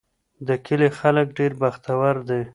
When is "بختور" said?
1.61-2.13